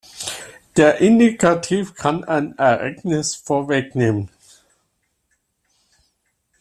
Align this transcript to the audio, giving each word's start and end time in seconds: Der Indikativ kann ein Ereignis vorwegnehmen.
Der 0.77 0.97
Indikativ 0.97 1.93
kann 1.93 2.23
ein 2.23 2.57
Ereignis 2.57 3.35
vorwegnehmen. 3.35 4.29